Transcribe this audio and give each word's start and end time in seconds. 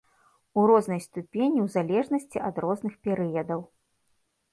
У 0.59 0.61
рознай 0.69 1.01
ступені 1.07 1.59
ў 1.63 1.67
залежнасці 1.75 2.41
ад 2.47 2.55
розных 2.65 2.93
перыядаў. 3.09 3.61